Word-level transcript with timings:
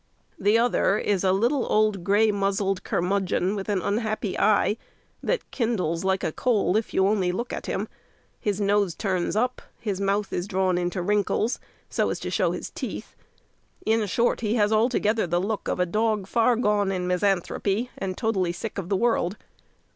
The 0.39 0.57
other 0.57 0.97
is 0.97 1.23
a 1.23 1.31
little, 1.31 1.67
old, 1.71 2.03
grey 2.03 2.31
muzzled 2.31 2.83
curmudgeon, 2.83 3.55
with 3.55 3.69
an 3.69 3.83
unhappy 3.83 4.35
eye, 4.39 4.77
that 5.21 5.51
kindles 5.51 6.03
like 6.03 6.23
a 6.23 6.31
coal 6.31 6.75
if 6.75 6.91
you 6.91 7.05
only 7.07 7.31
look 7.31 7.53
at 7.53 7.67
him; 7.67 7.87
his 8.39 8.59
nose 8.59 8.95
turns 8.95 9.35
up; 9.35 9.61
his 9.79 10.01
mouth 10.01 10.33
is 10.33 10.47
drawn 10.47 10.79
into 10.79 11.03
wrinkles, 11.03 11.59
so 11.87 12.09
as 12.09 12.19
to 12.21 12.31
show 12.31 12.49
his 12.51 12.71
teeth; 12.71 13.15
in 13.85 14.07
short, 14.07 14.41
he 14.41 14.55
has 14.55 14.73
altogether 14.73 15.27
the 15.27 15.39
look 15.39 15.67
of 15.67 15.79
a 15.79 15.85
dog 15.85 16.25
far 16.25 16.55
gone 16.55 16.91
in 16.91 17.05
misanthropy, 17.05 17.91
and 17.95 18.17
totally 18.17 18.51
sick 18.51 18.79
of 18.79 18.89
the 18.89 18.97
world. 18.97 19.37